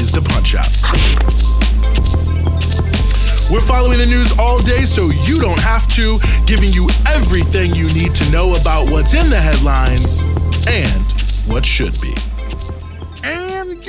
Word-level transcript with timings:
is 0.00 0.10
the 0.10 0.22
Punch. 0.22 0.54
We're 3.50 3.60
following 3.60 3.98
the 3.98 4.06
news 4.06 4.32
all 4.38 4.58
day 4.62 4.84
so 4.84 5.10
you 5.24 5.38
don't 5.38 5.60
have 5.60 5.86
to, 5.88 6.18
giving 6.46 6.72
you 6.72 6.88
everything 7.08 7.74
you 7.74 7.84
need 7.92 8.14
to 8.14 8.30
know 8.30 8.54
about 8.54 8.88
what's 8.90 9.12
in 9.12 9.28
the 9.28 9.36
headlines 9.36 10.24
and 10.68 11.12
what 11.46 11.66
should 11.66 12.00
be. 12.00 12.29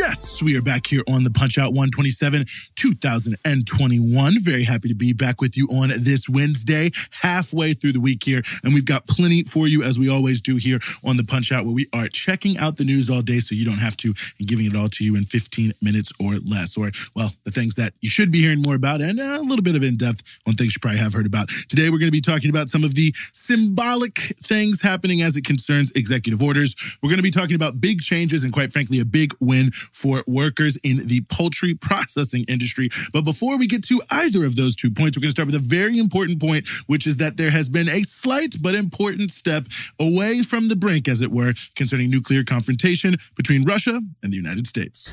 Yes, 0.02 0.42
we 0.42 0.58
are 0.58 0.64
back 0.64 0.88
here 0.88 1.04
on 1.08 1.24
the 1.24 1.30
Punch 1.30 1.60
Out 1.60 1.74
127 1.74 2.48
2021. 2.76 4.34
Very 4.42 4.64
happy 4.64 4.88
to 4.88 4.96
be 4.96 5.14
back 5.14 5.40
with 5.40 5.56
you 5.56 5.68
on 5.68 5.90
this 6.02 6.28
Wednesday, 6.28 6.90
halfway 7.22 7.74
through 7.74 7.92
the 7.92 8.02
week 8.02 8.24
here. 8.24 8.42
And 8.64 8.74
we've 8.74 8.88
got 8.88 9.06
plenty 9.06 9.44
for 9.44 9.68
you, 9.68 9.84
as 9.84 10.00
we 10.00 10.10
always 10.10 10.42
do 10.42 10.56
here 10.56 10.80
on 11.06 11.18
the 11.18 11.24
Punch 11.24 11.52
Out, 11.52 11.66
where 11.66 11.76
we 11.76 11.86
are 11.94 12.08
checking 12.08 12.58
out 12.58 12.78
the 12.78 12.84
news 12.84 13.12
all 13.12 13.22
day 13.22 13.38
so 13.38 13.54
you 13.54 13.64
don't 13.64 13.78
have 13.78 13.96
to 13.98 14.12
and 14.40 14.48
giving 14.48 14.66
it 14.66 14.76
all 14.76 14.88
to 14.88 15.04
you 15.04 15.16
in 15.16 15.24
15 15.24 15.74
minutes 15.84 16.12
or 16.20 16.34
less. 16.50 16.76
Or, 16.80 16.90
well, 17.16 17.30
the 17.46 17.52
things 17.52 17.76
that 17.76 17.94
you 18.02 18.10
should 18.10 18.32
be 18.32 18.42
hearing 18.42 18.64
more 18.64 18.74
about 18.74 19.02
and 19.02 19.20
uh, 19.20 19.38
a 19.40 19.46
little 19.46 19.62
bit 19.62 19.76
of 19.76 19.84
in 19.84 19.98
depth 19.98 20.24
on 20.48 20.56
things 20.56 20.74
you 20.74 20.80
probably 20.82 21.00
have 21.00 21.14
heard 21.14 21.28
about. 21.28 21.50
Today, 21.70 21.92
we're 21.92 22.00
going 22.00 22.08
to 22.08 22.12
be 22.12 22.22
talking 22.22 22.50
about 22.50 22.72
some 22.72 22.84
of 22.84 22.96
the 22.96 23.14
symbolic 23.34 24.18
things 24.42 24.82
happening 24.82 25.22
as 25.22 25.38
it 25.38 25.46
concerns 25.46 25.92
executive 25.92 26.42
orders. 26.42 26.98
We're 27.04 27.10
going 27.10 27.18
to 27.18 27.24
be 27.24 27.30
talking 27.30 27.56
about 27.56 27.80
big 27.80 28.02
changes 28.02 28.44
and, 28.44 28.52
quite 28.52 28.74
frankly, 28.74 29.00
a 29.00 29.06
big 29.06 29.36
win 29.40 29.70
for 29.92 30.24
workers 30.28 30.78
in 30.78 31.08
the 31.08 31.22
poultry 31.30 31.74
processing 31.76 32.46
industry. 32.48 32.90
But 33.14 33.24
before 33.24 33.58
we 33.58 33.68
get 33.68 33.84
to 33.86 34.02
either 34.12 34.46
of 34.46 34.56
those 34.56 34.76
two 34.76 34.92
points, 34.92 35.18
we're 35.18 35.22
going 35.22 35.30
to 35.30 35.32
start 35.32 35.48
with 35.48 35.56
a 35.56 35.60
very 35.60 35.98
important 35.98 36.42
point, 36.42 36.68
which 36.88 37.08
is 37.08 37.18
that 37.18 37.38
there 37.38 37.52
has 37.52 37.70
been 37.70 37.90
a 37.90 38.04
slight 38.04 38.56
but 38.62 38.76
important 38.76 39.32
step 39.32 39.66
away 40.00 40.42
from 40.42 40.68
the 40.68 40.76
brink, 40.76 41.08
as 41.08 41.22
it 41.22 41.32
were, 41.32 41.54
concerning 41.76 42.10
nuclear 42.10 42.44
confrontation 42.44 43.16
between 43.36 43.64
Russia 43.64 44.02
and 44.24 44.32
the 44.32 44.38
United 44.38 44.68
States. 44.68 45.12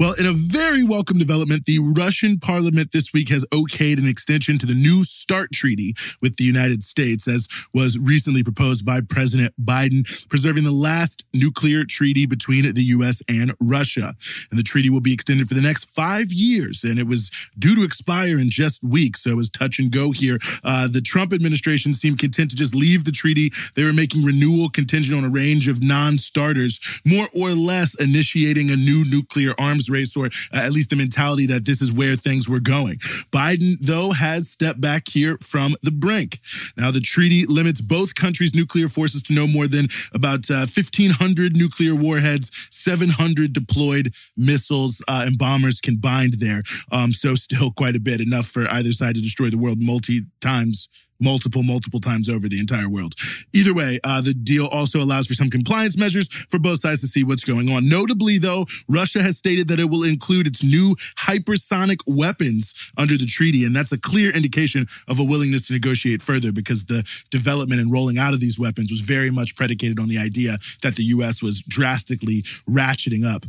Well, 0.00 0.14
in 0.14 0.26
a 0.26 0.32
very 0.32 0.82
welcome 0.82 1.18
development, 1.18 1.66
the 1.66 1.78
Russian 1.78 2.40
parliament 2.40 2.90
this 2.92 3.12
week 3.12 3.28
has 3.28 3.44
okayed 3.52 3.98
an 3.98 4.08
extension 4.08 4.58
to 4.58 4.66
the 4.66 4.74
New 4.74 5.04
START 5.04 5.52
treaty 5.52 5.94
with 6.20 6.36
the 6.36 6.42
United 6.42 6.82
States, 6.82 7.28
as 7.28 7.46
was 7.72 7.96
recently 7.96 8.42
proposed 8.42 8.84
by 8.84 9.00
President 9.02 9.54
Biden, 9.62 10.04
preserving 10.28 10.64
the 10.64 10.72
last 10.72 11.24
nuclear 11.32 11.84
treaty 11.84 12.26
between 12.26 12.74
the 12.74 12.82
U.S. 12.82 13.22
and 13.28 13.54
Russia. 13.60 14.14
And 14.50 14.58
the 14.58 14.64
treaty 14.64 14.90
will 14.90 15.00
be 15.00 15.12
extended 15.12 15.46
for 15.46 15.54
the 15.54 15.62
next 15.62 15.84
five 15.84 16.32
years, 16.32 16.82
and 16.82 16.98
it 16.98 17.06
was 17.06 17.30
due 17.56 17.76
to 17.76 17.84
expire 17.84 18.40
in 18.40 18.50
just 18.50 18.82
weeks, 18.82 19.22
so 19.22 19.30
it 19.30 19.36
was 19.36 19.48
touch 19.48 19.78
and 19.78 19.92
go 19.92 20.10
here. 20.10 20.38
Uh, 20.64 20.88
the 20.88 21.02
Trump 21.02 21.32
administration 21.32 21.94
seemed 21.94 22.18
content 22.18 22.50
to 22.50 22.56
just 22.56 22.74
leave 22.74 23.04
the 23.04 23.12
treaty. 23.12 23.52
They 23.76 23.84
were 23.84 23.92
making 23.92 24.24
renewal 24.24 24.70
contingent 24.70 25.16
on 25.16 25.24
a 25.24 25.32
range 25.32 25.68
of 25.68 25.84
non 25.84 26.18
starters, 26.18 26.80
more 27.06 27.28
or 27.32 27.50
less 27.50 27.94
initiating 27.94 28.70
a 28.70 28.76
new 28.76 29.04
nuclear 29.08 29.54
arms 29.56 29.83
race, 29.90 30.16
or 30.16 30.26
uh, 30.26 30.28
at 30.54 30.72
least 30.72 30.90
the 30.90 30.96
mentality 30.96 31.46
that 31.46 31.64
this 31.64 31.80
is 31.80 31.92
where 31.92 32.14
things 32.14 32.48
were 32.48 32.60
going. 32.60 32.96
Biden, 33.32 33.74
though, 33.80 34.12
has 34.12 34.48
stepped 34.48 34.80
back 34.80 35.08
here 35.08 35.38
from 35.40 35.74
the 35.82 35.90
brink. 35.90 36.40
Now, 36.76 36.90
the 36.90 37.00
treaty 37.00 37.46
limits 37.46 37.80
both 37.80 38.14
countries' 38.14 38.54
nuclear 38.54 38.88
forces 38.88 39.22
to 39.24 39.32
no 39.32 39.46
more 39.46 39.66
than 39.66 39.88
about 40.12 40.50
uh, 40.50 40.66
1,500 40.66 41.56
nuclear 41.56 41.94
warheads, 41.94 42.50
700 42.70 43.52
deployed 43.52 44.14
missiles 44.36 45.02
uh, 45.08 45.24
and 45.26 45.38
bombers 45.38 45.80
combined 45.80 46.34
there. 46.34 46.62
Um, 46.92 47.12
so, 47.12 47.34
still 47.34 47.72
quite 47.72 47.96
a 47.96 48.00
bit, 48.00 48.20
enough 48.20 48.46
for 48.46 48.66
either 48.70 48.92
side 48.92 49.14
to 49.14 49.20
destroy 49.20 49.50
the 49.50 49.58
world 49.58 49.78
multi 49.80 50.22
times 50.40 50.88
multiple, 51.20 51.62
multiple 51.62 52.00
times 52.00 52.28
over 52.28 52.48
the 52.48 52.58
entire 52.58 52.88
world. 52.88 53.14
Either 53.52 53.74
way, 53.74 53.98
uh, 54.04 54.20
the 54.20 54.34
deal 54.34 54.66
also 54.66 55.00
allows 55.00 55.26
for 55.26 55.34
some 55.34 55.50
compliance 55.50 55.96
measures 55.96 56.28
for 56.28 56.58
both 56.58 56.80
sides 56.80 57.00
to 57.00 57.06
see 57.06 57.24
what's 57.24 57.44
going 57.44 57.70
on. 57.70 57.88
Notably, 57.88 58.38
though, 58.38 58.66
Russia 58.88 59.22
has 59.22 59.38
stated 59.38 59.68
that 59.68 59.80
it 59.80 59.88
will 59.88 60.04
include 60.04 60.46
its 60.46 60.62
new 60.62 60.96
hypersonic 61.18 61.98
weapons 62.06 62.74
under 62.96 63.16
the 63.16 63.26
treaty, 63.26 63.64
and 63.64 63.74
that's 63.74 63.92
a 63.92 64.00
clear 64.00 64.30
indication 64.34 64.86
of 65.08 65.18
a 65.18 65.24
willingness 65.24 65.68
to 65.68 65.72
negotiate 65.72 66.22
further 66.22 66.52
because 66.52 66.84
the 66.84 67.04
development 67.30 67.80
and 67.80 67.92
rolling 67.92 68.18
out 68.18 68.34
of 68.34 68.40
these 68.40 68.58
weapons 68.58 68.90
was 68.90 69.00
very 69.00 69.30
much 69.30 69.56
predicated 69.56 69.98
on 69.98 70.08
the 70.08 70.18
idea 70.18 70.56
that 70.82 70.96
the 70.96 71.04
U.S. 71.04 71.42
was 71.42 71.62
drastically 71.62 72.42
ratcheting 72.68 73.24
up 73.24 73.44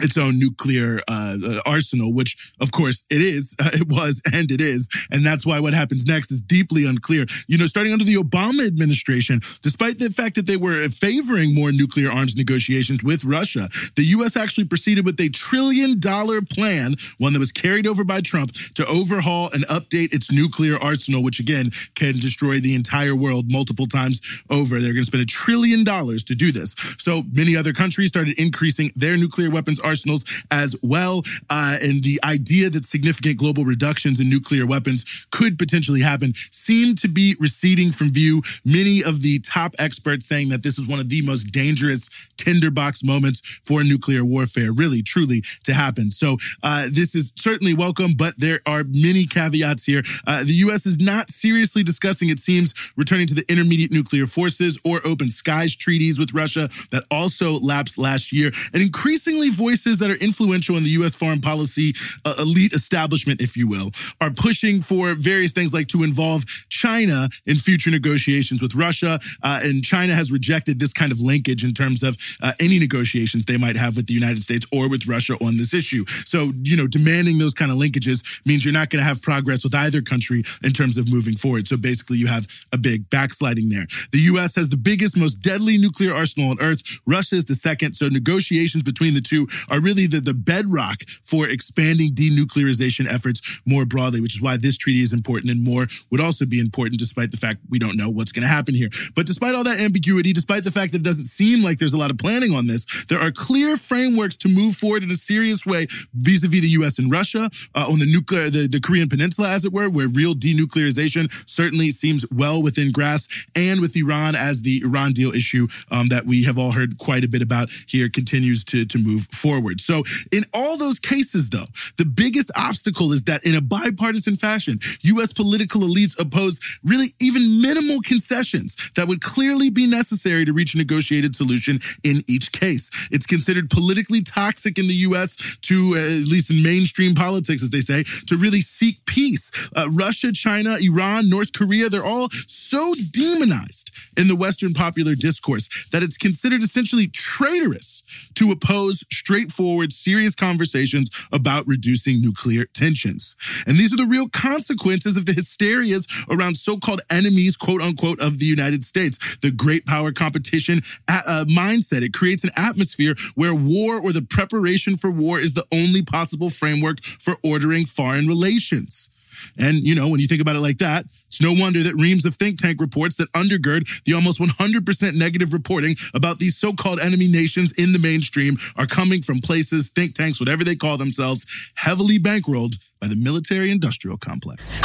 its 0.00 0.18
own 0.18 0.38
nuclear 0.38 0.98
uh, 1.08 1.36
arsenal, 1.66 2.12
which 2.12 2.52
of 2.60 2.72
course 2.72 3.04
it 3.10 3.20
is, 3.20 3.54
uh, 3.62 3.70
it 3.74 3.88
was, 3.88 4.20
and 4.32 4.50
it 4.50 4.60
is. 4.60 4.88
And 5.10 5.24
that's 5.24 5.46
why 5.46 5.60
what 5.60 5.74
happens 5.74 6.06
next 6.06 6.30
is 6.30 6.40
deeply 6.40 6.84
unclear. 6.86 7.26
You 7.46 7.58
know, 7.58 7.66
starting 7.66 7.92
under 7.92 8.04
the 8.04 8.16
Obama 8.16 8.66
administration, 8.66 9.40
despite 9.62 9.98
the 9.98 10.10
fact 10.10 10.34
that 10.34 10.46
they 10.46 10.56
were 10.56 10.88
favoring 10.88 11.54
more 11.54 11.72
nuclear 11.72 12.10
arms 12.10 12.36
negotiations 12.36 13.02
with 13.02 13.24
Russia, 13.24 13.68
the 13.96 14.04
U.S. 14.16 14.36
actually 14.36 14.66
proceeded 14.66 15.04
with 15.04 15.20
a 15.20 15.28
trillion 15.28 16.00
dollar 16.00 16.40
plan, 16.42 16.94
one 17.18 17.32
that 17.32 17.38
was 17.38 17.52
carried 17.52 17.86
over 17.86 18.04
by 18.04 18.20
Trump, 18.20 18.52
to 18.74 18.86
overhaul 18.86 19.50
and 19.52 19.66
update 19.66 20.12
its 20.12 20.32
nuclear 20.32 20.76
arsenal, 20.78 21.22
which 21.22 21.40
again 21.40 21.70
can 21.94 22.14
destroy 22.14 22.58
the 22.58 22.74
entire 22.74 23.14
world 23.14 23.46
multiple 23.50 23.86
times 23.86 24.20
over. 24.50 24.78
They're 24.78 24.92
going 24.92 25.02
to 25.02 25.04
spend 25.04 25.22
a 25.22 25.26
trillion 25.26 25.84
dollars 25.84 26.24
to 26.24 26.34
do 26.34 26.52
this. 26.52 26.74
So 26.98 27.22
many 27.32 27.56
other 27.56 27.72
countries 27.72 28.08
started 28.08 28.38
increasing 28.38 28.92
their 28.96 29.16
nuclear 29.16 29.50
weapons 29.50 29.80
arsenals 29.84 30.24
as 30.50 30.74
well. 30.82 31.22
Uh, 31.50 31.76
and 31.82 32.02
the 32.02 32.20
idea 32.24 32.70
that 32.70 32.84
significant 32.84 33.36
global 33.36 33.64
reductions 33.64 34.20
in 34.20 34.28
nuclear 34.28 34.66
weapons 34.66 35.26
could 35.30 35.58
potentially 35.58 36.00
happen 36.00 36.32
seem 36.50 36.94
to 36.96 37.08
be 37.08 37.36
receding 37.38 37.92
from 37.92 38.10
view. 38.10 38.42
Many 38.64 39.02
of 39.02 39.22
the 39.22 39.38
top 39.40 39.74
experts 39.78 40.26
saying 40.26 40.48
that 40.48 40.62
this 40.62 40.78
is 40.78 40.86
one 40.86 40.98
of 40.98 41.08
the 41.08 41.22
most 41.22 41.44
dangerous 41.44 42.08
tinderbox 42.36 43.04
moments 43.04 43.40
for 43.64 43.84
nuclear 43.84 44.24
warfare, 44.24 44.72
really, 44.72 45.02
truly 45.02 45.42
to 45.64 45.72
happen. 45.72 46.10
So 46.10 46.36
uh, 46.62 46.88
this 46.90 47.14
is 47.14 47.32
certainly 47.36 47.74
welcome, 47.74 48.14
but 48.16 48.38
there 48.38 48.60
are 48.66 48.84
many 48.84 49.24
caveats 49.26 49.84
here. 49.84 50.02
Uh, 50.26 50.40
the 50.40 50.54
U.S. 50.66 50.86
is 50.86 50.98
not 50.98 51.30
seriously 51.30 51.82
discussing, 51.82 52.28
it 52.28 52.38
seems, 52.38 52.74
returning 52.96 53.26
to 53.28 53.34
the 53.34 53.44
intermediate 53.50 53.92
nuclear 53.92 54.26
forces 54.26 54.78
or 54.84 55.00
open 55.06 55.30
skies 55.30 55.74
treaties 55.74 56.18
with 56.18 56.34
Russia 56.34 56.68
that 56.90 57.04
also 57.10 57.58
lapsed 57.60 57.98
last 57.98 58.32
year. 58.32 58.50
And 58.72 58.82
increasingly, 58.82 59.50
voices 59.74 59.98
that 59.98 60.08
are 60.08 60.22
influential 60.22 60.76
in 60.76 60.84
the 60.84 60.90
U.S. 60.90 61.16
foreign 61.16 61.40
policy 61.40 61.92
uh, 62.24 62.34
elite 62.38 62.72
establishment, 62.72 63.40
if 63.40 63.56
you 63.56 63.68
will, 63.68 63.90
are 64.20 64.30
pushing 64.30 64.80
for 64.80 65.14
various 65.14 65.50
things 65.50 65.74
like 65.74 65.88
to 65.88 66.04
involve 66.04 66.44
China 66.68 67.28
in 67.46 67.56
future 67.56 67.90
negotiations 67.90 68.62
with 68.62 68.72
Russia. 68.76 69.18
Uh, 69.42 69.58
and 69.64 69.82
China 69.82 70.14
has 70.14 70.30
rejected 70.30 70.78
this 70.78 70.92
kind 70.92 71.10
of 71.10 71.20
linkage 71.20 71.64
in 71.64 71.72
terms 71.72 72.04
of 72.04 72.16
uh, 72.40 72.52
any 72.60 72.78
negotiations 72.78 73.46
they 73.46 73.56
might 73.56 73.76
have 73.76 73.96
with 73.96 74.06
the 74.06 74.14
United 74.14 74.38
States 74.38 74.64
or 74.72 74.88
with 74.88 75.08
Russia 75.08 75.34
on 75.44 75.56
this 75.56 75.74
issue. 75.74 76.04
So, 76.24 76.52
you 76.62 76.76
know, 76.76 76.86
demanding 76.86 77.38
those 77.38 77.54
kind 77.54 77.72
of 77.72 77.76
linkages 77.76 78.22
means 78.46 78.64
you're 78.64 78.72
not 78.72 78.90
going 78.90 79.02
to 79.02 79.08
have 79.08 79.22
progress 79.22 79.64
with 79.64 79.74
either 79.74 80.02
country 80.02 80.44
in 80.62 80.70
terms 80.70 80.96
of 80.96 81.10
moving 81.10 81.36
forward. 81.36 81.66
So 81.66 81.76
basically, 81.76 82.18
you 82.18 82.28
have 82.28 82.46
a 82.72 82.78
big 82.78 83.10
backsliding 83.10 83.70
there. 83.70 83.86
The 84.12 84.20
U.S. 84.34 84.54
has 84.54 84.68
the 84.68 84.76
biggest, 84.76 85.16
most 85.16 85.36
deadly 85.42 85.78
nuclear 85.78 86.14
arsenal 86.14 86.50
on 86.50 86.60
Earth. 86.60 86.80
Russia 87.06 87.34
is 87.34 87.46
the 87.46 87.56
second. 87.56 87.94
So 87.94 88.06
negotiations 88.06 88.84
between 88.84 89.14
the 89.14 89.20
two 89.20 89.48
are 89.70 89.80
really 89.80 90.06
the, 90.06 90.20
the 90.20 90.34
bedrock 90.34 91.00
for 91.22 91.48
expanding 91.48 92.12
denuclearization 92.12 93.10
efforts 93.10 93.40
more 93.66 93.84
broadly, 93.84 94.20
which 94.20 94.34
is 94.34 94.42
why 94.42 94.56
this 94.56 94.76
treaty 94.76 95.00
is 95.00 95.12
important 95.12 95.50
and 95.50 95.62
more 95.62 95.86
would 96.10 96.20
also 96.20 96.46
be 96.46 96.60
important, 96.60 96.98
despite 96.98 97.30
the 97.30 97.36
fact 97.36 97.60
we 97.70 97.78
don't 97.78 97.96
know 97.96 98.10
what's 98.10 98.32
going 98.32 98.42
to 98.42 98.48
happen 98.48 98.74
here. 98.74 98.88
But 99.14 99.26
despite 99.26 99.54
all 99.54 99.64
that 99.64 99.80
ambiguity, 99.80 100.32
despite 100.32 100.64
the 100.64 100.70
fact 100.70 100.92
that 100.92 100.98
it 100.98 101.04
doesn't 101.04 101.26
seem 101.26 101.62
like 101.62 101.78
there's 101.78 101.94
a 101.94 101.98
lot 101.98 102.10
of 102.10 102.18
planning 102.18 102.52
on 102.54 102.66
this, 102.66 102.86
there 103.08 103.20
are 103.20 103.30
clear 103.30 103.76
frameworks 103.76 104.36
to 104.38 104.48
move 104.48 104.74
forward 104.74 105.02
in 105.02 105.10
a 105.10 105.14
serious 105.14 105.64
way 105.64 105.86
vis-a-vis 106.14 106.60
the 106.60 106.68
U.S. 106.68 106.98
and 106.98 107.10
Russia 107.10 107.50
uh, 107.74 107.86
on 107.90 107.98
the 107.98 108.06
nuclear, 108.06 108.50
the, 108.50 108.66
the 108.66 108.80
Korean 108.80 109.08
Peninsula, 109.08 109.50
as 109.50 109.64
it 109.64 109.72
were, 109.72 109.88
where 109.88 110.08
real 110.08 110.34
denuclearization 110.34 111.30
certainly 111.48 111.90
seems 111.90 112.24
well 112.30 112.62
within 112.62 112.90
grasp, 112.90 113.30
and 113.54 113.80
with 113.80 113.96
Iran 113.96 114.34
as 114.34 114.62
the 114.62 114.80
Iran 114.84 115.12
deal 115.12 115.32
issue 115.32 115.68
um, 115.90 116.08
that 116.08 116.24
we 116.24 116.44
have 116.44 116.58
all 116.58 116.72
heard 116.72 116.98
quite 116.98 117.24
a 117.24 117.28
bit 117.28 117.42
about 117.42 117.70
here 117.86 118.08
continues 118.08 118.64
to 118.64 118.84
to 118.86 118.98
move 118.98 119.26
forward 119.30 119.53
forward. 119.54 119.80
So, 119.80 120.02
in 120.32 120.44
all 120.52 120.76
those 120.76 120.98
cases, 120.98 121.50
though, 121.50 121.66
the 121.96 122.04
biggest 122.04 122.50
obstacle 122.56 123.12
is 123.12 123.24
that 123.24 123.44
in 123.44 123.54
a 123.54 123.60
bipartisan 123.60 124.36
fashion, 124.36 124.78
U.S. 125.02 125.32
political 125.32 125.82
elites 125.82 126.18
oppose 126.18 126.60
really 126.82 127.08
even 127.20 127.60
minimal 127.60 128.00
concessions 128.00 128.76
that 128.96 129.06
would 129.06 129.20
clearly 129.20 129.70
be 129.70 129.86
necessary 129.86 130.44
to 130.44 130.52
reach 130.52 130.74
a 130.74 130.78
negotiated 130.78 131.36
solution 131.36 131.80
in 132.02 132.22
each 132.28 132.52
case. 132.52 132.90
It's 133.10 133.26
considered 133.26 133.70
politically 133.70 134.22
toxic 134.22 134.78
in 134.78 134.88
the 134.88 134.94
U.S. 135.08 135.36
to, 135.62 135.94
uh, 135.96 136.22
at 136.22 136.28
least 136.28 136.50
in 136.50 136.62
mainstream 136.62 137.14
politics, 137.14 137.62
as 137.62 137.70
they 137.70 137.80
say, 137.80 138.04
to 138.26 138.36
really 138.36 138.60
seek 138.60 139.04
peace. 139.06 139.50
Uh, 139.76 139.88
Russia, 139.90 140.32
China, 140.32 140.76
Iran, 140.80 141.28
North 141.28 141.52
Korea, 141.52 141.88
they're 141.88 142.04
all 142.04 142.28
so 142.46 142.94
demonized 143.12 143.92
in 144.16 144.28
the 144.28 144.36
Western 144.36 144.74
popular 144.74 145.14
discourse 145.14 145.68
that 145.92 146.02
it's 146.02 146.16
considered 146.16 146.62
essentially 146.62 147.06
traitorous 147.06 148.02
to 148.34 148.50
oppose 148.50 149.04
straightforward, 149.44 149.92
serious 149.92 150.34
conversations 150.34 151.10
about 151.32 151.66
reducing 151.66 152.20
nuclear 152.20 152.64
tensions. 152.72 153.36
And 153.66 153.76
these 153.76 153.92
are 153.92 153.96
the 153.96 154.06
real 154.06 154.28
consequences 154.28 155.16
of 155.16 155.26
the 155.26 155.32
hysterias 155.32 156.06
around 156.30 156.56
so 156.56 156.78
called 156.78 157.02
enemies, 157.10 157.56
quote 157.56 157.82
unquote, 157.82 158.20
of 158.20 158.38
the 158.38 158.46
United 158.46 158.84
States. 158.84 159.18
The 159.42 159.52
great 159.52 159.84
power 159.84 160.12
competition 160.12 160.80
uh, 161.08 161.44
mindset. 161.46 162.02
It 162.02 162.14
creates 162.14 162.44
an 162.44 162.50
atmosphere 162.56 163.14
where 163.34 163.54
war 163.54 164.00
or 164.00 164.12
the 164.12 164.22
preparation 164.22 164.96
for 164.96 165.10
war 165.10 165.38
is 165.38 165.54
the 165.54 165.66
only 165.70 166.02
possible 166.02 166.48
framework 166.48 167.02
for 167.04 167.36
ordering 167.44 167.84
foreign 167.84 168.26
relations. 168.26 169.10
And, 169.58 169.78
you 169.78 169.94
know, 169.94 170.08
when 170.08 170.20
you 170.20 170.26
think 170.26 170.40
about 170.40 170.56
it 170.56 170.60
like 170.60 170.78
that, 170.78 171.06
it's 171.26 171.40
no 171.40 171.52
wonder 171.52 171.82
that 171.82 171.94
reams 171.94 172.24
of 172.24 172.34
think 172.36 172.58
tank 172.58 172.80
reports 172.80 173.16
that 173.16 173.30
undergird 173.32 173.88
the 174.04 174.14
almost 174.14 174.40
100% 174.40 175.14
negative 175.14 175.52
reporting 175.52 175.96
about 176.14 176.38
these 176.38 176.56
so 176.56 176.72
called 176.72 177.00
enemy 177.00 177.28
nations 177.28 177.72
in 177.72 177.92
the 177.92 177.98
mainstream 177.98 178.56
are 178.76 178.86
coming 178.86 179.22
from 179.22 179.40
places, 179.40 179.88
think 179.88 180.14
tanks, 180.14 180.38
whatever 180.38 180.64
they 180.64 180.76
call 180.76 180.96
themselves, 180.96 181.46
heavily 181.74 182.18
bankrolled 182.18 182.78
by 183.00 183.08
the 183.08 183.16
military 183.16 183.70
industrial 183.70 184.16
complex. 184.16 184.80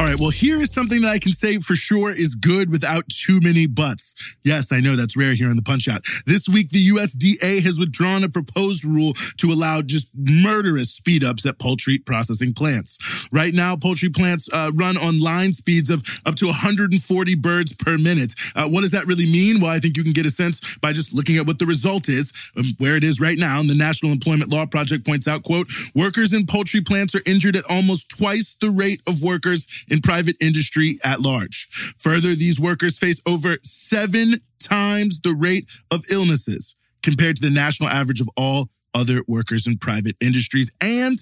All 0.00 0.06
right, 0.06 0.18
well, 0.18 0.30
here 0.30 0.58
is 0.62 0.72
something 0.72 1.02
that 1.02 1.10
I 1.10 1.18
can 1.18 1.32
say 1.32 1.58
for 1.58 1.74
sure 1.74 2.08
is 2.08 2.34
good 2.34 2.70
without 2.70 3.06
too 3.10 3.38
many 3.42 3.66
buts. 3.66 4.14
Yes, 4.42 4.72
I 4.72 4.80
know 4.80 4.96
that's 4.96 5.14
rare 5.14 5.34
here 5.34 5.50
on 5.50 5.56
the 5.56 5.62
Punch 5.62 5.88
Out. 5.88 6.02
This 6.24 6.48
week, 6.48 6.70
the 6.70 6.88
USDA 6.88 7.62
has 7.62 7.78
withdrawn 7.78 8.24
a 8.24 8.30
proposed 8.30 8.82
rule 8.82 9.12
to 9.36 9.48
allow 9.48 9.82
just 9.82 10.08
murderous 10.14 10.90
speed 10.90 11.22
ups 11.22 11.44
at 11.44 11.58
poultry 11.58 11.98
processing 11.98 12.54
plants. 12.54 12.96
Right 13.30 13.52
now, 13.52 13.76
poultry 13.76 14.08
plants 14.08 14.48
uh, 14.54 14.70
run 14.74 14.96
on 14.96 15.20
line 15.20 15.52
speeds 15.52 15.90
of 15.90 16.02
up 16.24 16.34
to 16.36 16.46
140 16.46 17.34
birds 17.34 17.74
per 17.74 17.98
minute. 17.98 18.32
Uh, 18.56 18.70
what 18.70 18.80
does 18.80 18.92
that 18.92 19.06
really 19.06 19.30
mean? 19.30 19.60
Well, 19.60 19.70
I 19.70 19.80
think 19.80 19.98
you 19.98 20.02
can 20.02 20.14
get 20.14 20.24
a 20.24 20.30
sense 20.30 20.62
by 20.78 20.94
just 20.94 21.12
looking 21.12 21.36
at 21.36 21.46
what 21.46 21.58
the 21.58 21.66
result 21.66 22.08
is, 22.08 22.32
um, 22.56 22.72
where 22.78 22.96
it 22.96 23.04
is 23.04 23.20
right 23.20 23.36
now. 23.36 23.60
And 23.60 23.68
the 23.68 23.74
National 23.76 24.12
Employment 24.12 24.48
Law 24.48 24.64
Project 24.64 25.04
points 25.04 25.28
out, 25.28 25.42
quote, 25.42 25.68
workers 25.94 26.32
in 26.32 26.46
poultry 26.46 26.80
plants 26.80 27.14
are 27.14 27.22
injured 27.26 27.54
at 27.54 27.64
almost 27.68 28.08
twice 28.08 28.54
the 28.54 28.70
rate 28.70 29.02
of 29.06 29.22
workers 29.22 29.66
in 29.90 30.00
private 30.00 30.36
industry 30.40 30.98
at 31.04 31.20
large. 31.20 31.68
Further, 31.98 32.34
these 32.34 32.58
workers 32.58 32.98
face 32.98 33.20
over 33.26 33.58
seven 33.62 34.40
times 34.62 35.20
the 35.20 35.34
rate 35.34 35.68
of 35.90 36.04
illnesses 36.10 36.74
compared 37.02 37.36
to 37.36 37.42
the 37.42 37.54
national 37.54 37.88
average 37.88 38.20
of 38.20 38.28
all 38.36 38.68
other 38.94 39.22
workers 39.26 39.66
in 39.66 39.78
private 39.78 40.16
industries. 40.20 40.70
And 40.80 41.18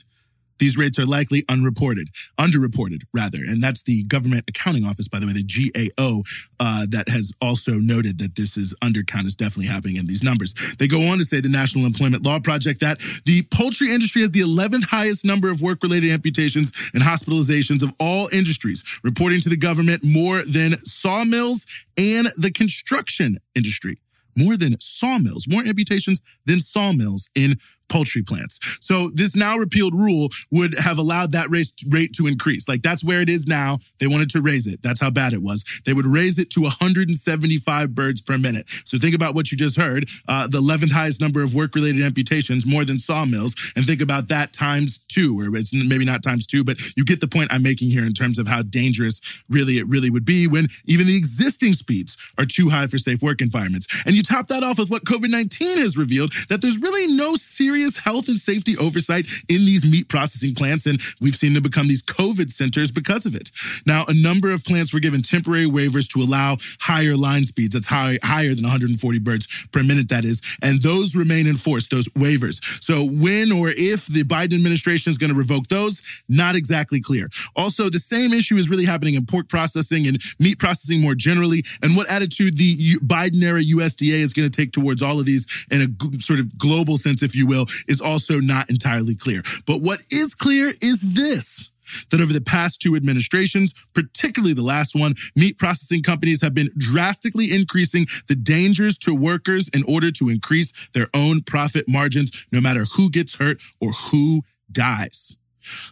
these 0.58 0.76
rates 0.76 0.98
are 0.98 1.06
likely 1.06 1.44
unreported, 1.48 2.08
underreported 2.38 3.02
rather. 3.14 3.38
And 3.38 3.62
that's 3.62 3.82
the 3.82 4.04
Government 4.04 4.44
Accounting 4.48 4.84
Office, 4.84 5.08
by 5.08 5.18
the 5.18 5.26
way, 5.26 5.32
the 5.32 5.92
GAO, 5.98 6.22
uh, 6.60 6.86
that 6.90 7.08
has 7.08 7.32
also 7.40 7.72
noted 7.72 8.18
that 8.18 8.34
this 8.34 8.56
is 8.56 8.74
undercount 8.82 9.26
is 9.26 9.36
definitely 9.36 9.66
happening 9.66 9.96
in 9.96 10.06
these 10.06 10.22
numbers. 10.22 10.54
They 10.78 10.88
go 10.88 11.06
on 11.06 11.18
to 11.18 11.24
say 11.24 11.40
the 11.40 11.48
National 11.48 11.86
Employment 11.86 12.24
Law 12.24 12.40
Project 12.40 12.80
that 12.80 12.98
the 13.24 13.42
poultry 13.52 13.92
industry 13.92 14.22
has 14.22 14.30
the 14.30 14.40
11th 14.40 14.86
highest 14.86 15.24
number 15.24 15.50
of 15.50 15.62
work 15.62 15.82
related 15.82 16.10
amputations 16.10 16.72
and 16.94 17.02
hospitalizations 17.02 17.82
of 17.82 17.92
all 18.00 18.28
industries, 18.32 18.84
reporting 19.02 19.40
to 19.40 19.48
the 19.48 19.56
government 19.56 20.02
more 20.04 20.42
than 20.42 20.76
sawmills 20.84 21.66
and 21.96 22.28
the 22.36 22.50
construction 22.50 23.38
industry. 23.54 23.98
More 24.36 24.56
than 24.56 24.78
sawmills, 24.78 25.48
more 25.48 25.62
amputations 25.62 26.20
than 26.46 26.60
sawmills 26.60 27.28
in 27.34 27.58
poultry 27.88 28.22
plants. 28.22 28.58
So 28.80 29.10
this 29.14 29.36
now 29.36 29.56
repealed 29.56 29.94
rule 29.94 30.28
would 30.50 30.74
have 30.78 30.98
allowed 30.98 31.32
that 31.32 31.48
rate 31.50 32.12
to 32.14 32.26
increase. 32.26 32.68
Like 32.68 32.82
that's 32.82 33.04
where 33.04 33.20
it 33.20 33.28
is 33.28 33.46
now. 33.46 33.78
They 33.98 34.06
wanted 34.06 34.30
to 34.30 34.42
raise 34.42 34.66
it. 34.66 34.82
That's 34.82 35.00
how 35.00 35.10
bad 35.10 35.32
it 35.32 35.42
was. 35.42 35.64
They 35.84 35.92
would 35.92 36.06
raise 36.06 36.38
it 36.38 36.50
to 36.50 36.62
175 36.62 37.94
birds 37.94 38.20
per 38.20 38.38
minute. 38.38 38.68
So 38.84 38.98
think 38.98 39.14
about 39.14 39.34
what 39.34 39.50
you 39.50 39.58
just 39.58 39.76
heard. 39.76 40.08
Uh, 40.26 40.46
the 40.46 40.58
11th 40.58 40.92
highest 40.92 41.20
number 41.20 41.42
of 41.42 41.54
work-related 41.54 42.02
amputations, 42.02 42.66
more 42.66 42.84
than 42.84 42.98
sawmills, 42.98 43.54
and 43.76 43.86
think 43.86 44.00
about 44.00 44.28
that 44.28 44.52
times 44.52 44.98
two, 44.98 45.38
or 45.38 45.54
it's 45.56 45.72
maybe 45.72 46.04
not 46.04 46.22
times 46.22 46.46
two, 46.46 46.64
but 46.64 46.78
you 46.96 47.04
get 47.04 47.20
the 47.20 47.28
point 47.28 47.52
I'm 47.52 47.62
making 47.62 47.90
here 47.90 48.04
in 48.04 48.12
terms 48.12 48.38
of 48.38 48.46
how 48.46 48.62
dangerous 48.62 49.20
really 49.48 49.74
it 49.74 49.88
really 49.88 50.10
would 50.10 50.24
be 50.24 50.46
when 50.46 50.66
even 50.86 51.06
the 51.06 51.16
existing 51.16 51.72
speeds 51.72 52.16
are 52.38 52.44
too 52.44 52.68
high 52.68 52.86
for 52.86 52.98
safe 52.98 53.22
work 53.22 53.40
environments. 53.40 53.86
And 54.06 54.14
you 54.14 54.22
top 54.22 54.48
that 54.48 54.62
off 54.62 54.78
with 54.78 54.90
what 54.90 55.04
COVID-19 55.04 55.78
has 55.78 55.96
revealed 55.96 56.32
that 56.48 56.60
there's 56.60 56.78
really 56.78 57.06
no 57.14 57.34
serious 57.34 57.77
serious 57.78 57.96
health 57.96 58.28
and 58.28 58.38
safety 58.38 58.76
oversight 58.78 59.26
in 59.48 59.64
these 59.64 59.86
meat 59.86 60.08
processing 60.08 60.52
plants, 60.54 60.86
and 60.86 61.00
we've 61.20 61.36
seen 61.36 61.52
them 61.52 61.62
become 61.62 61.86
these 61.86 62.02
COVID 62.02 62.50
centers 62.50 62.90
because 62.90 63.24
of 63.24 63.36
it. 63.36 63.50
Now, 63.86 64.04
a 64.08 64.22
number 64.22 64.52
of 64.52 64.64
plants 64.64 64.92
were 64.92 64.98
given 64.98 65.22
temporary 65.22 65.66
waivers 65.66 66.08
to 66.14 66.20
allow 66.20 66.56
higher 66.80 67.16
line 67.16 67.44
speeds. 67.44 67.74
That's 67.74 67.86
high, 67.86 68.18
higher 68.22 68.54
than 68.54 68.64
140 68.64 69.18
birds 69.20 69.46
per 69.70 69.84
minute, 69.84 70.08
that 70.08 70.24
is, 70.24 70.42
and 70.60 70.80
those 70.82 71.14
remain 71.14 71.46
in 71.46 71.54
force, 71.54 71.86
those 71.86 72.08
waivers. 72.10 72.60
So, 72.82 73.04
when 73.04 73.52
or 73.52 73.68
if 73.68 74.06
the 74.06 74.24
Biden 74.24 74.54
administration 74.54 75.10
is 75.10 75.18
going 75.18 75.30
to 75.30 75.38
revoke 75.38 75.68
those, 75.68 76.02
not 76.28 76.56
exactly 76.56 77.00
clear. 77.00 77.30
Also, 77.54 77.88
the 77.88 78.00
same 78.00 78.32
issue 78.32 78.56
is 78.56 78.68
really 78.68 78.86
happening 78.86 79.14
in 79.14 79.24
pork 79.24 79.48
processing 79.48 80.08
and 80.08 80.20
meat 80.40 80.58
processing 80.58 81.00
more 81.00 81.14
generally, 81.14 81.62
and 81.82 81.94
what 81.94 82.10
attitude 82.10 82.58
the 82.58 82.96
Biden 82.96 83.42
era 83.42 83.60
USDA 83.60 84.18
is 84.18 84.32
going 84.32 84.50
to 84.50 84.56
take 84.56 84.72
towards 84.72 85.00
all 85.00 85.20
of 85.20 85.26
these 85.26 85.46
in 85.70 85.82
a 85.82 86.20
sort 86.20 86.40
of 86.40 86.58
global 86.58 86.96
sense, 86.96 87.22
if 87.22 87.36
you 87.36 87.46
will, 87.46 87.66
is 87.86 88.00
also 88.00 88.40
not 88.40 88.70
entirely 88.70 89.14
clear. 89.14 89.42
But 89.66 89.82
what 89.82 90.00
is 90.10 90.34
clear 90.34 90.72
is 90.82 91.14
this 91.14 91.70
that 92.10 92.20
over 92.20 92.32
the 92.32 92.40
past 92.40 92.80
two 92.80 92.96
administrations, 92.96 93.74
particularly 93.94 94.54
the 94.54 94.62
last 94.62 94.94
one, 94.94 95.14
meat 95.34 95.58
processing 95.58 96.02
companies 96.02 96.42
have 96.42 96.54
been 96.54 96.70
drastically 96.76 97.54
increasing 97.54 98.06
the 98.28 98.34
dangers 98.34 98.98
to 98.98 99.14
workers 99.14 99.68
in 99.70 99.84
order 99.84 100.10
to 100.12 100.28
increase 100.28 100.72
their 100.92 101.08
own 101.14 101.42
profit 101.42 101.88
margins, 101.88 102.46
no 102.52 102.60
matter 102.60 102.84
who 102.96 103.10
gets 103.10 103.36
hurt 103.36 103.60
or 103.80 103.90
who 103.90 104.42
dies. 104.70 105.36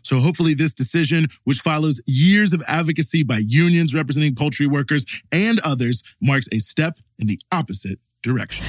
So 0.03 0.21
hopefully 0.21 0.55
this 0.55 0.73
decision, 0.73 1.29
which 1.45 1.59
follows 1.59 2.01
years 2.07 2.53
of 2.53 2.63
advocacy 2.67 3.23
by 3.25 3.43
unions 3.47 3.95
representing 3.95 4.35
poultry 4.35 4.67
workers 4.67 5.05
and 5.33 5.61
others, 5.61 6.03
marks 6.21 6.49
a 6.53 6.59
step 6.59 6.99
in 7.19 7.27
the 7.27 7.39
opposite 7.53 7.99
direction. 8.23 8.65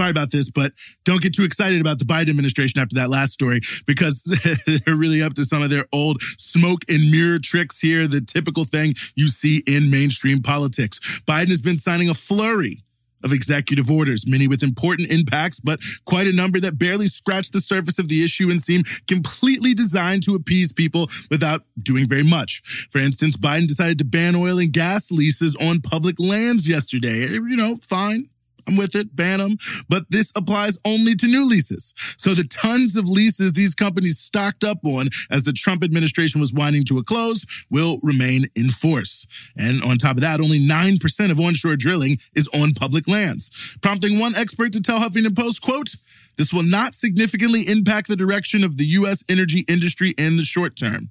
Sorry 0.00 0.10
about 0.10 0.30
this, 0.30 0.48
but 0.48 0.72
don't 1.04 1.20
get 1.20 1.34
too 1.34 1.44
excited 1.44 1.78
about 1.78 1.98
the 1.98 2.06
Biden 2.06 2.30
administration 2.30 2.80
after 2.80 2.94
that 2.96 3.10
last 3.10 3.32
story 3.32 3.60
because 3.86 4.22
they're 4.86 4.96
really 4.96 5.22
up 5.22 5.34
to 5.34 5.44
some 5.44 5.62
of 5.62 5.68
their 5.68 5.84
old 5.92 6.22
smoke 6.38 6.80
and 6.88 7.10
mirror 7.10 7.38
tricks 7.38 7.78
here, 7.78 8.06
the 8.06 8.22
typical 8.22 8.64
thing 8.64 8.94
you 9.14 9.26
see 9.26 9.62
in 9.66 9.90
mainstream 9.90 10.40
politics. 10.40 11.00
Biden 11.28 11.48
has 11.48 11.60
been 11.60 11.76
signing 11.76 12.08
a 12.08 12.14
flurry 12.14 12.78
of 13.22 13.32
executive 13.34 13.90
orders, 13.90 14.26
many 14.26 14.48
with 14.48 14.62
important 14.62 15.10
impacts, 15.10 15.60
but 15.60 15.78
quite 16.06 16.26
a 16.26 16.34
number 16.34 16.58
that 16.58 16.78
barely 16.78 17.06
scratch 17.06 17.50
the 17.50 17.60
surface 17.60 17.98
of 17.98 18.08
the 18.08 18.24
issue 18.24 18.50
and 18.50 18.58
seem 18.58 18.82
completely 19.06 19.74
designed 19.74 20.22
to 20.22 20.34
appease 20.34 20.72
people 20.72 21.10
without 21.30 21.60
doing 21.82 22.08
very 22.08 22.24
much. 22.24 22.88
For 22.90 23.00
instance, 23.00 23.36
Biden 23.36 23.66
decided 23.66 23.98
to 23.98 24.06
ban 24.06 24.34
oil 24.34 24.58
and 24.58 24.72
gas 24.72 25.12
leases 25.12 25.54
on 25.56 25.82
public 25.82 26.18
lands 26.18 26.66
yesterday. 26.66 27.26
You 27.28 27.56
know, 27.58 27.76
fine. 27.82 28.30
With 28.76 28.94
it, 28.94 29.14
ban 29.14 29.38
them. 29.38 29.58
But 29.88 30.04
this 30.10 30.32
applies 30.36 30.78
only 30.84 31.14
to 31.16 31.26
new 31.26 31.44
leases. 31.44 31.92
So 32.16 32.30
the 32.30 32.44
tons 32.44 32.96
of 32.96 33.08
leases 33.08 33.52
these 33.52 33.74
companies 33.74 34.18
stocked 34.18 34.64
up 34.64 34.78
on 34.84 35.08
as 35.30 35.42
the 35.42 35.52
Trump 35.52 35.82
administration 35.82 36.40
was 36.40 36.52
winding 36.52 36.84
to 36.84 36.98
a 36.98 37.04
close 37.04 37.44
will 37.70 37.98
remain 38.02 38.46
in 38.54 38.70
force. 38.70 39.26
And 39.56 39.82
on 39.82 39.98
top 39.98 40.16
of 40.16 40.22
that, 40.22 40.40
only 40.40 40.60
9% 40.60 41.30
of 41.30 41.40
onshore 41.40 41.76
drilling 41.76 42.18
is 42.34 42.48
on 42.54 42.74
public 42.74 43.08
lands, 43.08 43.50
prompting 43.82 44.18
one 44.18 44.34
expert 44.36 44.72
to 44.72 44.80
tell 44.80 45.00
Huffington 45.00 45.36
Post, 45.36 45.62
quote, 45.62 45.94
this 46.36 46.52
will 46.52 46.62
not 46.62 46.94
significantly 46.94 47.68
impact 47.68 48.08
the 48.08 48.16
direction 48.16 48.64
of 48.64 48.76
the 48.76 48.84
U.S. 48.84 49.22
energy 49.28 49.64
industry 49.68 50.14
in 50.16 50.36
the 50.36 50.42
short 50.42 50.76
term, 50.76 51.10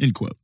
end 0.00 0.14
quote. 0.14 0.36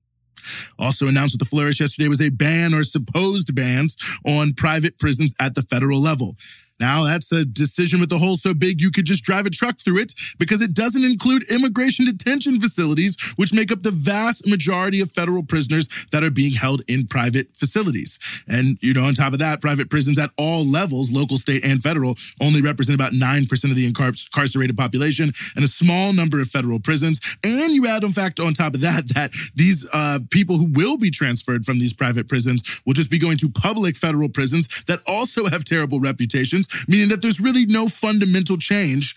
Also 0.78 1.06
announced 1.06 1.34
with 1.34 1.40
the 1.40 1.44
flourish 1.56 1.80
yesterday 1.80 2.08
was 2.08 2.20
a 2.20 2.30
ban 2.30 2.74
or 2.74 2.82
supposed 2.82 3.54
bans 3.54 3.96
on 4.26 4.54
private 4.54 4.98
prisons 4.98 5.34
at 5.38 5.54
the 5.54 5.62
federal 5.62 6.00
level. 6.00 6.36
Now 6.82 7.04
that's 7.04 7.30
a 7.30 7.44
decision 7.44 8.00
with 8.00 8.10
a 8.10 8.18
hole 8.18 8.34
so 8.34 8.54
big 8.54 8.80
you 8.80 8.90
could 8.90 9.04
just 9.04 9.22
drive 9.22 9.46
a 9.46 9.50
truck 9.50 9.78
through 9.78 9.98
it 9.98 10.14
because 10.40 10.60
it 10.60 10.74
doesn't 10.74 11.04
include 11.04 11.48
immigration 11.48 12.04
detention 12.04 12.58
facilities, 12.58 13.16
which 13.36 13.54
make 13.54 13.70
up 13.70 13.84
the 13.84 13.92
vast 13.92 14.48
majority 14.48 15.00
of 15.00 15.08
federal 15.12 15.44
prisoners 15.44 15.88
that 16.10 16.24
are 16.24 16.30
being 16.30 16.52
held 16.52 16.82
in 16.88 17.06
private 17.06 17.46
facilities. 17.54 18.18
And, 18.48 18.78
you 18.80 18.94
know, 18.94 19.04
on 19.04 19.14
top 19.14 19.32
of 19.32 19.38
that, 19.38 19.60
private 19.60 19.90
prisons 19.90 20.18
at 20.18 20.30
all 20.36 20.64
levels, 20.66 21.12
local, 21.12 21.36
state, 21.36 21.64
and 21.64 21.80
federal, 21.80 22.16
only 22.40 22.60
represent 22.60 22.96
about 22.96 23.12
9% 23.12 23.70
of 23.70 23.76
the 23.76 23.86
incarcerated 23.86 24.76
population 24.76 25.32
and 25.54 25.64
a 25.64 25.68
small 25.68 26.12
number 26.12 26.40
of 26.40 26.48
federal 26.48 26.80
prisons. 26.80 27.20
And 27.44 27.70
you 27.72 27.86
add, 27.86 28.02
in 28.02 28.10
fact, 28.10 28.40
on 28.40 28.54
top 28.54 28.74
of 28.74 28.80
that, 28.80 29.08
that 29.14 29.30
these 29.54 29.86
uh, 29.92 30.18
people 30.30 30.58
who 30.58 30.66
will 30.72 30.98
be 30.98 31.12
transferred 31.12 31.64
from 31.64 31.78
these 31.78 31.92
private 31.92 32.26
prisons 32.26 32.60
will 32.84 32.94
just 32.94 33.10
be 33.10 33.20
going 33.20 33.36
to 33.36 33.48
public 33.50 33.96
federal 33.96 34.28
prisons 34.28 34.66
that 34.88 35.00
also 35.06 35.46
have 35.46 35.62
terrible 35.62 36.00
reputations, 36.00 36.66
meaning 36.88 37.08
that 37.08 37.22
there's 37.22 37.40
really 37.40 37.66
no 37.66 37.88
fundamental 37.88 38.56
change. 38.56 39.14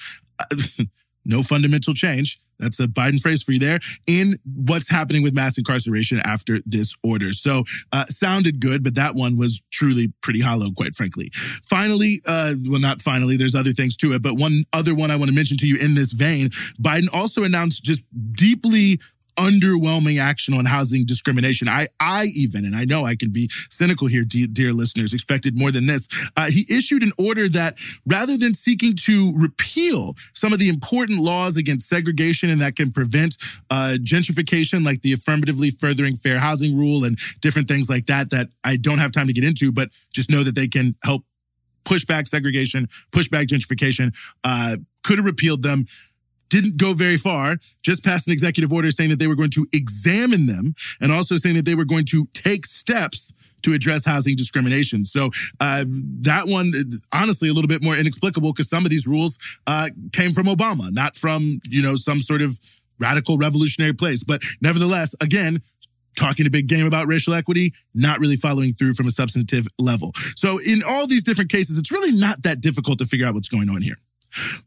no 1.25 1.41
fundamental 1.41 1.93
change. 1.93 2.39
That's 2.59 2.79
a 2.79 2.87
Biden 2.87 3.19
phrase 3.19 3.43
for 3.43 3.51
you 3.51 3.59
there 3.59 3.79
in 4.07 4.35
what's 4.45 4.89
happening 4.89 5.23
with 5.23 5.33
mass 5.33 5.57
incarceration 5.57 6.19
after 6.23 6.59
this 6.65 6.95
order. 7.03 7.31
So, 7.31 7.63
uh, 7.91 8.05
sounded 8.05 8.59
good, 8.59 8.83
but 8.83 8.95
that 8.95 9.15
one 9.15 9.37
was 9.37 9.61
truly 9.71 10.13
pretty 10.21 10.41
hollow, 10.41 10.71
quite 10.71 10.95
frankly. 10.95 11.29
Finally, 11.33 12.21
uh, 12.25 12.53
well, 12.67 12.79
not 12.79 13.01
finally, 13.01 13.37
there's 13.37 13.55
other 13.55 13.71
things 13.71 13.97
to 13.97 14.13
it, 14.13 14.21
but 14.21 14.37
one 14.37 14.63
other 14.71 14.95
one 14.95 15.11
I 15.11 15.15
want 15.15 15.29
to 15.29 15.35
mention 15.35 15.57
to 15.57 15.67
you 15.67 15.77
in 15.77 15.95
this 15.95 16.11
vein 16.11 16.49
Biden 16.81 17.07
also 17.13 17.43
announced 17.43 17.83
just 17.83 18.01
deeply 18.33 18.99
underwhelming 19.37 20.19
action 20.19 20.53
on 20.53 20.65
housing 20.65 21.05
discrimination. 21.05 21.67
I, 21.67 21.87
I 21.99 22.25
even, 22.35 22.65
and 22.65 22.75
I 22.75 22.85
know 22.85 23.05
I 23.05 23.15
can 23.15 23.31
be 23.31 23.49
cynical 23.69 24.07
here, 24.07 24.23
dear, 24.23 24.47
dear 24.51 24.73
listeners, 24.73 25.13
expected 25.13 25.57
more 25.57 25.71
than 25.71 25.87
this. 25.87 26.07
Uh, 26.35 26.47
he 26.49 26.65
issued 26.69 27.03
an 27.03 27.11
order 27.17 27.47
that 27.49 27.77
rather 28.05 28.37
than 28.37 28.53
seeking 28.53 28.95
to 29.01 29.33
repeal 29.35 30.15
some 30.33 30.53
of 30.53 30.59
the 30.59 30.69
important 30.69 31.19
laws 31.19 31.57
against 31.57 31.87
segregation 31.87 32.49
and 32.49 32.61
that 32.61 32.75
can 32.75 32.91
prevent 32.91 33.37
uh, 33.69 33.95
gentrification, 34.01 34.85
like 34.85 35.01
the 35.01 35.13
affirmatively 35.13 35.71
furthering 35.71 36.15
fair 36.15 36.39
housing 36.39 36.77
rule 36.77 37.05
and 37.05 37.17
different 37.41 37.67
things 37.67 37.89
like 37.89 38.05
that, 38.05 38.29
that 38.29 38.47
I 38.63 38.77
don't 38.77 38.99
have 38.99 39.11
time 39.11 39.27
to 39.27 39.33
get 39.33 39.43
into, 39.43 39.71
but 39.71 39.89
just 40.13 40.31
know 40.31 40.43
that 40.43 40.55
they 40.55 40.67
can 40.67 40.95
help 41.03 41.23
push 41.83 42.03
back 42.03 42.27
segregation, 42.27 42.87
push 43.11 43.29
back 43.29 43.47
gentrification, 43.47 44.13
uh, 44.43 44.75
could 45.03 45.17
have 45.17 45.25
repealed 45.25 45.61
them 45.63 45.85
didn't 46.49 46.77
go 46.77 46.93
very 46.93 47.17
far, 47.17 47.55
just 47.83 48.03
passed 48.03 48.27
an 48.27 48.33
executive 48.33 48.71
order 48.71 48.91
saying 48.91 49.09
that 49.09 49.19
they 49.19 49.27
were 49.27 49.35
going 49.35 49.49
to 49.51 49.67
examine 49.73 50.45
them 50.45 50.75
and 51.01 51.11
also 51.11 51.35
saying 51.35 51.55
that 51.55 51.65
they 51.65 51.75
were 51.75 51.85
going 51.85 52.05
to 52.05 52.27
take 52.33 52.65
steps 52.65 53.33
to 53.63 53.73
address 53.73 54.05
housing 54.05 54.35
discrimination. 54.35 55.05
So 55.05 55.31
uh, 55.59 55.85
that 56.21 56.47
one, 56.47 56.71
honestly, 57.11 57.49
a 57.49 57.53
little 57.53 57.67
bit 57.67 57.83
more 57.83 57.97
inexplicable 57.97 58.53
because 58.53 58.69
some 58.69 58.85
of 58.85 58.91
these 58.91 59.07
rules 59.07 59.39
uh, 59.65 59.89
came 60.13 60.33
from 60.33 60.45
Obama, 60.45 60.91
not 60.91 61.15
from 61.15 61.59
you 61.69 61.81
know 61.81 61.95
some 61.95 62.21
sort 62.21 62.41
of 62.41 62.57
radical 62.99 63.37
revolutionary 63.37 63.93
place. 63.93 64.23
But 64.23 64.41
nevertheless, 64.61 65.15
again, 65.19 65.61
talking 66.15 66.45
a 66.45 66.49
big 66.49 66.67
game 66.67 66.85
about 66.85 67.07
racial 67.07 67.33
equity, 67.33 67.73
not 67.93 68.19
really 68.19 68.37
following 68.37 68.73
through 68.73 68.93
from 68.93 69.07
a 69.07 69.09
substantive 69.09 69.67
level. 69.79 70.11
So 70.35 70.59
in 70.65 70.81
all 70.87 71.07
these 71.07 71.23
different 71.23 71.51
cases, 71.51 71.77
it's 71.77 71.91
really 71.91 72.11
not 72.11 72.43
that 72.43 72.61
difficult 72.61 72.99
to 72.99 73.05
figure 73.05 73.25
out 73.25 73.33
what's 73.33 73.49
going 73.49 73.69
on 73.69 73.81
here. 73.81 73.97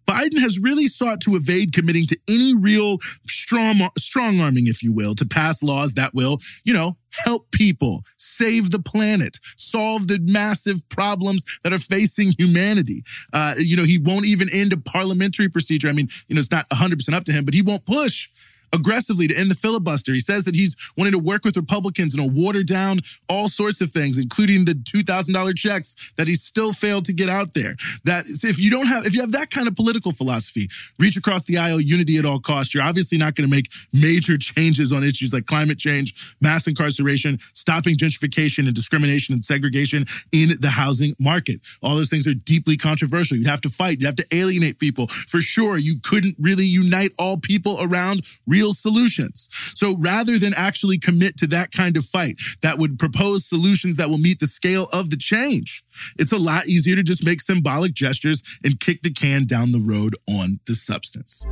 Biden 0.06 0.40
has 0.40 0.58
really 0.58 0.86
sought 0.86 1.20
to 1.22 1.36
evade 1.36 1.72
committing 1.72 2.06
to 2.06 2.18
any 2.28 2.54
real 2.54 2.98
strong, 3.26 3.88
strong 3.96 4.40
arming, 4.40 4.66
if 4.66 4.82
you 4.82 4.92
will, 4.92 5.14
to 5.14 5.26
pass 5.26 5.62
laws 5.62 5.94
that 5.94 6.14
will, 6.14 6.38
you 6.64 6.72
know, 6.72 6.96
help 7.24 7.50
people, 7.50 8.02
save 8.18 8.70
the 8.70 8.78
planet, 8.78 9.38
solve 9.56 10.08
the 10.08 10.18
massive 10.22 10.86
problems 10.88 11.44
that 11.64 11.72
are 11.72 11.78
facing 11.78 12.32
humanity. 12.38 13.02
Uh, 13.32 13.54
you 13.58 13.76
know, 13.76 13.84
he 13.84 13.98
won't 13.98 14.26
even 14.26 14.48
end 14.52 14.72
a 14.72 14.76
parliamentary 14.76 15.48
procedure. 15.48 15.88
I 15.88 15.92
mean, 15.92 16.08
you 16.28 16.34
know, 16.34 16.40
it's 16.40 16.50
not 16.50 16.68
100% 16.70 17.12
up 17.14 17.24
to 17.24 17.32
him, 17.32 17.44
but 17.44 17.54
he 17.54 17.62
won't 17.62 17.84
push 17.86 18.28
aggressively 18.72 19.28
to 19.28 19.36
end 19.36 19.50
the 19.50 19.54
filibuster. 19.54 20.12
He 20.12 20.20
says 20.20 20.44
that 20.44 20.54
he's 20.54 20.76
wanting 20.96 21.12
to 21.12 21.18
work 21.18 21.44
with 21.44 21.56
Republicans 21.56 22.14
and 22.14 22.22
to 22.22 22.30
water 22.30 22.62
down 22.62 23.00
all 23.28 23.48
sorts 23.48 23.80
of 23.80 23.90
things, 23.90 24.18
including 24.18 24.64
the 24.64 24.72
$2,000 24.72 25.56
checks 25.56 25.94
that 26.16 26.28
he 26.28 26.34
still 26.34 26.72
failed 26.72 27.04
to 27.06 27.12
get 27.12 27.28
out 27.28 27.54
there. 27.54 27.76
That 28.04 28.24
if 28.28 28.60
you 28.60 28.70
don't 28.70 28.86
have, 28.86 29.06
if 29.06 29.14
you 29.14 29.20
have 29.20 29.32
that 29.32 29.50
kind 29.50 29.68
of 29.68 29.74
political 29.74 30.12
philosophy, 30.12 30.68
reach 30.98 31.16
across 31.16 31.44
the 31.44 31.58
aisle, 31.58 31.80
unity 31.80 32.18
at 32.18 32.24
all 32.24 32.40
costs, 32.40 32.74
you're 32.74 32.82
obviously 32.82 33.18
not 33.18 33.34
going 33.34 33.48
to 33.48 33.54
make 33.54 33.70
major 33.92 34.36
changes 34.36 34.92
on 34.92 35.04
issues 35.04 35.32
like 35.32 35.46
climate 35.46 35.78
change, 35.78 36.34
mass 36.40 36.66
incarceration, 36.66 37.38
stopping 37.54 37.96
gentrification 37.96 38.66
and 38.66 38.74
discrimination 38.74 39.34
and 39.34 39.44
segregation 39.44 40.04
in 40.32 40.50
the 40.60 40.70
housing 40.70 41.14
market. 41.18 41.60
All 41.82 41.96
those 41.96 42.10
things 42.10 42.26
are 42.26 42.34
deeply 42.34 42.76
controversial. 42.76 43.36
You'd 43.36 43.46
have 43.46 43.60
to 43.62 43.68
fight. 43.68 44.00
You'd 44.00 44.06
have 44.06 44.16
to 44.16 44.26
alienate 44.32 44.78
people. 44.78 45.06
For 45.06 45.40
sure, 45.40 45.78
you 45.78 45.96
couldn't 46.02 46.36
really 46.38 46.66
unite 46.66 47.12
all 47.18 47.36
people 47.38 47.78
around 47.80 48.22
real 48.58 48.72
solutions. 48.72 49.48
So 49.74 49.96
rather 49.98 50.36
than 50.38 50.52
actually 50.54 50.98
commit 50.98 51.36
to 51.38 51.46
that 51.48 51.70
kind 51.70 51.96
of 51.96 52.04
fight 52.04 52.40
that 52.62 52.78
would 52.78 52.98
propose 52.98 53.46
solutions 53.46 53.96
that 53.98 54.10
will 54.10 54.18
meet 54.18 54.40
the 54.40 54.48
scale 54.48 54.88
of 54.92 55.10
the 55.10 55.16
change, 55.16 55.84
it's 56.18 56.32
a 56.32 56.38
lot 56.38 56.66
easier 56.66 56.96
to 56.96 57.04
just 57.04 57.24
make 57.24 57.40
symbolic 57.40 57.94
gestures 57.94 58.42
and 58.64 58.80
kick 58.80 59.02
the 59.02 59.12
can 59.12 59.44
down 59.44 59.70
the 59.70 59.80
road 59.80 60.14
on 60.28 60.58
the 60.66 60.74
substance. 60.74 61.46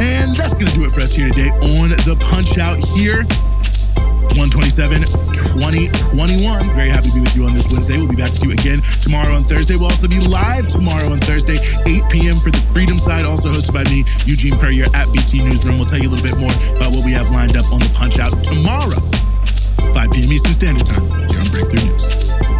And 0.00 0.34
that's 0.36 0.56
going 0.56 0.68
to 0.68 0.74
do 0.74 0.84
it 0.84 0.92
for 0.92 1.00
us 1.00 1.14
here 1.14 1.28
today 1.28 1.50
on 1.50 1.90
the 2.08 2.16
Punch 2.30 2.56
Out 2.56 2.78
here. 2.96 3.24
127 4.36 5.02
2021. 5.54 6.74
Very 6.74 6.90
happy 6.90 7.08
to 7.10 7.14
be 7.14 7.20
with 7.20 7.36
you 7.36 7.44
on 7.46 7.54
this 7.54 7.70
Wednesday. 7.70 7.96
We'll 7.98 8.10
be 8.10 8.16
back 8.16 8.32
with 8.32 8.44
you 8.44 8.52
again 8.52 8.82
tomorrow 9.00 9.34
on 9.34 9.44
Thursday. 9.44 9.76
We'll 9.76 9.90
also 9.90 10.08
be 10.08 10.20
live 10.20 10.68
tomorrow 10.68 11.06
on 11.06 11.18
Thursday, 11.18 11.56
8 11.86 12.10
p.m. 12.10 12.38
for 12.40 12.50
the 12.50 12.62
Freedom 12.72 12.98
Side, 12.98 13.24
also 13.24 13.50
hosted 13.50 13.74
by 13.74 13.84
me, 13.84 14.04
Eugene 14.26 14.58
Puryear 14.58 14.86
at 14.94 15.10
BT 15.12 15.44
Newsroom. 15.44 15.78
We'll 15.78 15.86
tell 15.86 15.98
you 15.98 16.08
a 16.08 16.12
little 16.12 16.26
bit 16.26 16.38
more 16.38 16.52
about 16.76 16.90
what 16.94 17.04
we 17.04 17.12
have 17.12 17.30
lined 17.30 17.56
up 17.56 17.70
on 17.72 17.80
the 17.80 17.90
Punch 17.94 18.18
Out 18.18 18.34
tomorrow, 18.42 19.00
5 19.92 20.10
p.m. 20.12 20.32
Eastern 20.32 20.54
Standard 20.54 20.86
Time 20.86 21.06
here 21.30 21.40
on 21.40 21.48
Breakthrough 21.50 21.90
News. 21.90 22.53